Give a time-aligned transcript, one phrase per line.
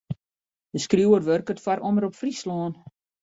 [0.73, 2.73] De skriuwer wurket foar Omrop Fryslân.